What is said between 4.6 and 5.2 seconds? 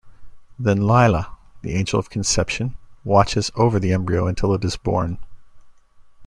is born.